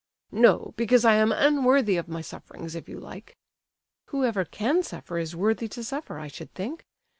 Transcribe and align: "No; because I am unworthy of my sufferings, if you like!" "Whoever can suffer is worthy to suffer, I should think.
"No; 0.33 0.73
because 0.77 1.05
I 1.05 1.13
am 1.13 1.31
unworthy 1.31 1.95
of 1.95 2.07
my 2.07 2.21
sufferings, 2.21 2.73
if 2.73 2.89
you 2.89 2.99
like!" 2.99 3.37
"Whoever 4.07 4.45
can 4.45 4.81
suffer 4.81 5.19
is 5.19 5.35
worthy 5.35 5.67
to 5.67 5.83
suffer, 5.83 6.17
I 6.17 6.25
should 6.27 6.51
think. 6.55 6.87